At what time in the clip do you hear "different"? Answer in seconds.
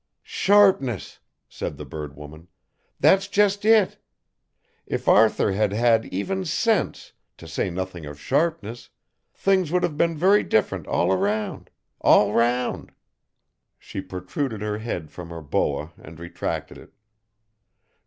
10.41-10.87